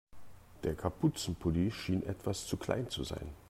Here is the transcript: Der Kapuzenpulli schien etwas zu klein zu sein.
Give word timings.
Der 0.63 0.73
Kapuzenpulli 0.73 1.69
schien 1.69 2.01
etwas 2.01 2.47
zu 2.47 2.57
klein 2.57 2.89
zu 2.89 3.03
sein. 3.03 3.35